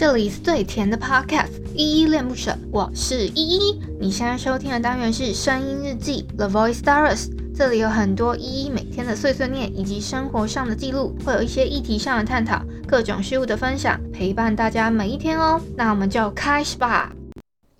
[0.00, 3.78] 这里是最甜的 Podcast，依依恋不舍，我是依依。
[4.00, 15.60] 你现在收听的单元是声音日记 The Voice Diaries，这里有很多依依每天的碎碎念以及生活上的记录，会有一些议题上的探讨，各种事物的分享，陪伴大家每一天哦。
[15.76, 17.12] 那我们就开始吧。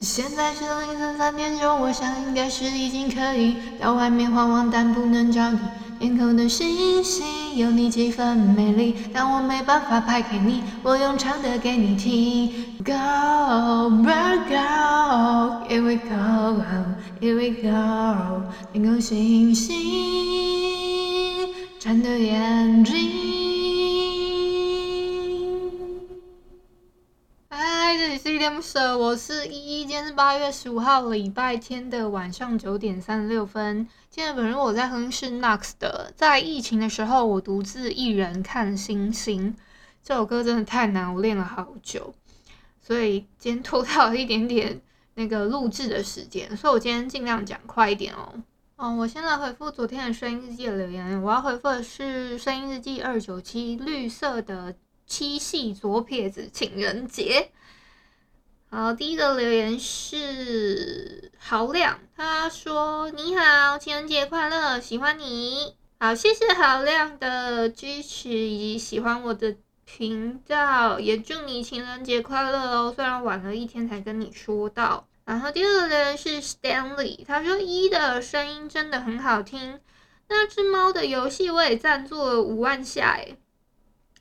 [0.00, 5.58] 现在是凌晨三点钟，我想应该是已经可以到外面晃晃，但不能找你。
[6.00, 12.50] 天空的星星有你几分美丽，但我没办法拍给你，我用唱的给你听。
[12.82, 12.92] Go
[14.02, 16.62] bird go, here we go,
[17.20, 18.42] here we go。
[18.72, 19.76] 天空星星，
[21.78, 22.94] 转的眼睛。
[27.50, 29.84] 嗨，这里是依依恋不舍，我是依依。
[29.84, 33.86] 今天是八月十五号，礼拜天的晚上九点三十六分。
[34.12, 39.56] 今天本人我在哼是 Nux 的，在疫情的时候，我独自一人看星星。
[40.02, 42.12] 这首歌真的太难，我练了好久，
[42.82, 44.82] 所以今天拖到了一点点
[45.14, 48.34] 那个录制的时间，所以我今天尽量讲快一点哦。
[48.78, 54.74] 嗯，我先来回复昨天的声音日记的留言，我要回复的是声音日记二九七绿色的
[55.06, 57.52] 七夕左撇子情人节。
[58.72, 72.92] 好，第一个留言是豪亮，他说：“你好，情人节快乐，喜欢你。”好，谢谢豪亮的支持以及喜欢我的频道，也祝你情人节快乐哦。
[72.94, 75.08] 虽然晚了一天才跟你说到。
[75.24, 79.80] 然后第二个留言是 Stanley，他说：“一的声音真的很好听，
[80.28, 83.36] 那只猫的游戏我也赞助了五万下，诶。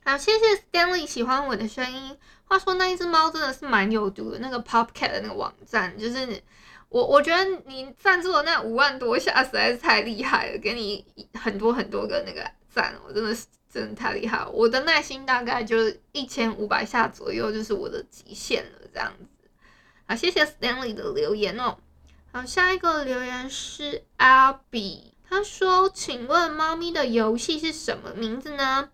[0.03, 2.17] 好，谢谢 Stanley 喜欢我的声音。
[2.49, 6.41] 话说那一只猫真的是蛮有毒的，那个 Popcat 的那个网站，就是
[6.89, 11.05] 我我觉得你赞助的那五万多下实在是太厉害了，给你
[11.39, 14.49] 很多很多个那个赞，我真的是真的太厉害了。
[14.49, 19.25] 我的耐心大概就是一千五百下左右，就是我的极限了，这样子。
[20.07, 21.77] 好，谢谢 Stanley 的留言哦。
[22.31, 28.89] 好，下一个留言是 Abby，他说：“请问猫咪的游戏是什么名字呢？”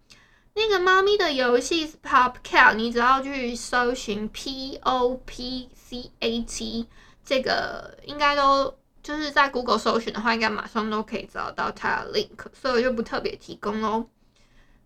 [0.58, 6.88] 那个猫咪的游戏是 Popcat，你只要去搜寻 P O P C A T，
[7.26, 8.74] 这个应该都
[9.04, 14.06] 就是在 Google 搜寻的话，应该马上都可以找到它的 link，所以我就不特别提供喽。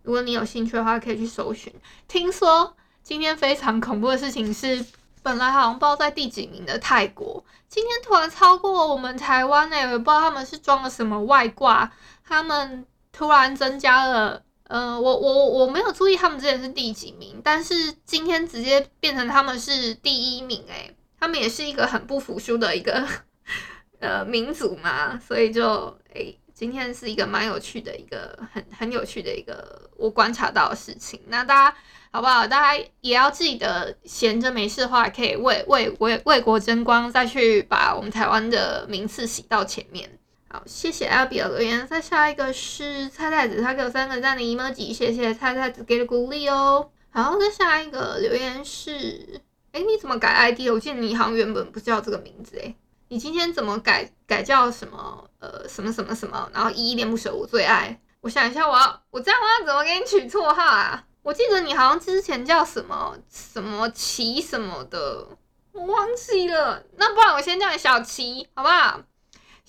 [0.01, 1.71] 如果你有兴趣的话，可以去搜寻。
[2.07, 4.83] 听说今天非常恐怖的事情是，
[5.21, 11.91] 本来好像不知道在第几名的泰国，今天突然超过我们台湾诶，我也不知道他们是装了什么外挂，
[12.25, 14.41] 他们突然增加了。
[14.69, 23.03] 呃，我我我没有注意他们之前是第几名，但是今天直接变成他们是第一名，诶，他们也是一个很不服输的一个
[23.99, 25.65] 呃民族嘛，所以就
[26.13, 31.19] 诶，今天是一个蛮有趣的一个很很有趣的一个我观察到的事情。
[31.29, 31.77] 那大家
[32.11, 32.45] 好不好？
[32.45, 40.18] 大家也要记得闲着没事的话，可以为为为为国争光，再去把我们台湾的名次洗到前面。
[40.51, 41.87] 好，谢谢 Abby 的留言。
[41.87, 46.89] 再下一个是菜菜子，他给我三个赞的 emoji，谢谢菜菜子给的鼓励哦。
[47.11, 50.61] 好，再下一个留言是，哎，你怎么改 ID？
[50.71, 52.75] 我记得你好像原本不叫这个名字诶，
[53.09, 55.29] 你今天怎么改改叫什么？
[55.37, 56.49] 呃，什么什么什么？
[56.51, 57.99] 然后依依恋不舍，我最爱。
[58.21, 61.05] 我想一下，我要我这样我要怎么给你取绰号啊？
[61.21, 65.27] 我记得你好像之前叫什么什么奇什么的，
[65.73, 66.83] 我忘记了。
[66.97, 68.99] 那不然我先叫你小奇，好不好？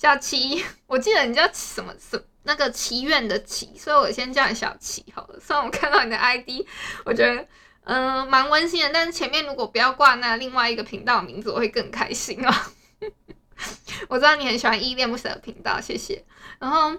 [0.00, 5.38] 小琪， 我记得你叫什么什那个祈愿的祈，所以我先叫你小琪好了。
[5.38, 6.65] 虽然我看到你的 ID，
[7.05, 7.47] 我觉得
[7.84, 12.50] 嗯蛮温馨的，但是前面如果不要挂那另外一个频道名字，我会更开心哦。
[14.09, 16.25] 我知道你很喜欢依恋不舍的频道，谢谢。
[16.59, 16.97] 然后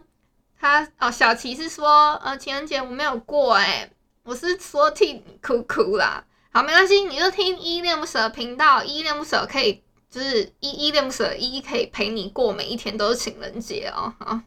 [0.60, 3.92] 他哦，小琪是说呃情人节我没有过诶，
[4.22, 6.24] 我是说替你哭哭啦。
[6.52, 9.84] 好，没关系，你就听依恋不舍的频道，依恋不舍可以。
[10.12, 14.14] 就是依依恋不舍，依依可以陪你过每一天都是情人节哦。
[14.20, 14.42] 好，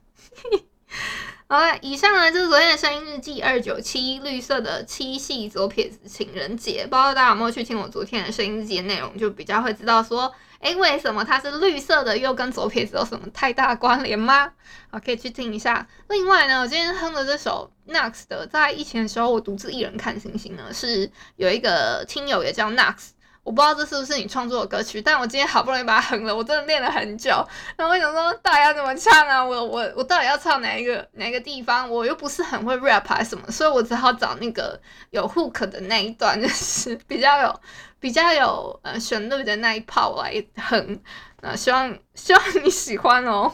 [1.47, 6.83] 好了，以上呢就是昨天的声音日记二九七绿色的七夕左撇子情人节。
[6.83, 14.53] 不知道大家有没有去听我昨天的声音日记的内容，就比较会知道说，诶，为什么它是绿色的，又跟左撇子有什么太大关联吗？
[14.91, 15.89] 好，可以去听一下。
[16.11, 23.14] 另外呢，我今天哼的这首 Nux 的，在疫情的时候我独自一人看星星呢，是有一个听友也叫 Nux。
[23.45, 27.31] 我不知道这是不是你创作的歌曲，但我今天好不容易把它哼了，我真的练了很久。
[27.77, 29.45] 然后我想说，到底要怎么唱啊？
[29.45, 31.89] 我我我到底要唱哪一个哪一个地方？
[31.91, 34.81] 我又不是很会 rap 还是什么，所以我只好找那个
[35.11, 37.61] 有 hook 的那一段，就是比较有
[38.01, 40.99] 比较有呃旋律的那一 part 来哼。
[41.43, 43.53] 那希望希望你喜欢哦。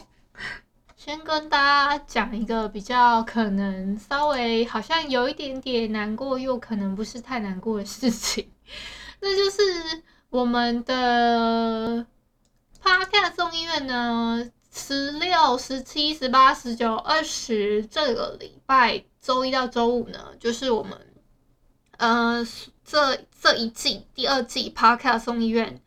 [0.95, 1.57] 先跟大
[1.97, 8.49] 家讲一个比较可能稍微好像有一点点难过，又可能不是太难过的事情。
[9.21, 9.61] 那就是
[10.29, 12.05] 我们的
[12.83, 20.97] Podcast 众议院呢，十六、十七、十八、十九、二十这个礼拜周一到周五呢，就是我们
[21.97, 22.45] 呃
[22.83, 25.81] 这这一季第二季 Podcast 众议院。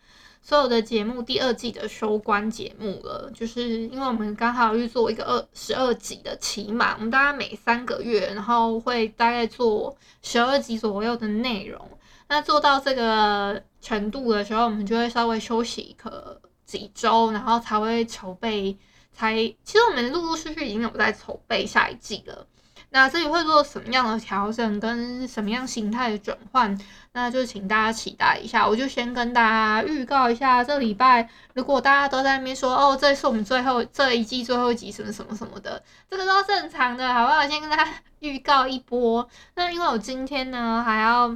[0.46, 11.81] 所有的节目第二季的收官节目了，就是因为我们刚好预做一个二十二集的期码，我们大概每三个月，然后会大概做十二集左右的内容。
[12.28, 18.76] 那做到这个程度的时候，我们就会稍微休息一个几周，然后才会筹备。
[19.16, 19.32] 才
[19.62, 22.44] 其实我们陆陆续续已经有在筹备下一季了。
[22.90, 26.76] 那这里会做什么样的调整，跟什么样形态的转换，
[27.12, 28.66] 那就请大家期待一下。
[28.66, 35.80] 我就先跟大家预告一下，这礼拜如果大家都在那边说哦，这是我们最后这一季最后一集什么什么什么的，
[36.10, 37.46] 这个都正常的，好不好？
[37.46, 37.88] 先跟大家
[38.18, 39.28] 预告一波。
[39.54, 41.28] 那因为我今天呢还要，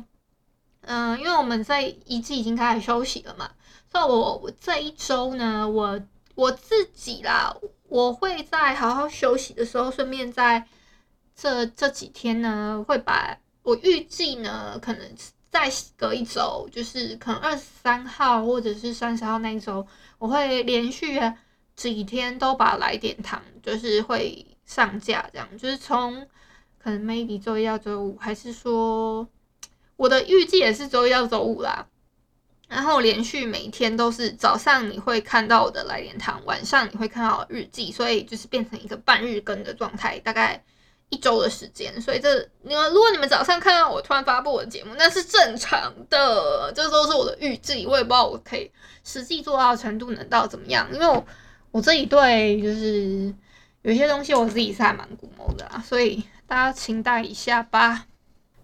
[0.88, 3.50] 嗯、因为我们这一季已经开始休息了嘛，
[3.93, 6.00] 所以我我这一周呢，我
[6.35, 7.56] 我自己啦，
[7.88, 10.67] 我会在好好休息的时候，顺便在。
[11.40, 15.08] 这这几天呢，会把我预计呢，可能
[15.52, 19.87] 再隔一周，就是可能二十三号或者是三十号那一周，
[20.19, 21.17] 我会连续
[21.76, 26.26] 几天都把来点糖，就是会上架，这样就是从
[26.76, 29.25] 可能 maybe 周一到周五，还是说
[29.99, 31.87] 我的预计也是周一到周五啦。
[32.67, 40.65] 然后连续每一天都是早上你会看到我的来点糖，晚上你会看到日记，所以就是变成一个半日更的状态，大概。
[41.11, 48.71] 一周的时间，所以这你们如果你们早上看到我突然发布我的节目，那是正常的，这都是我的预计，我也不知道我可以
[49.05, 51.25] 实际做到的程度能到怎么样，因为我
[51.71, 53.35] 我这一对就是
[53.81, 58.05] 有些东西我自己是还蛮古谋的啦，所以大家期待一下吧。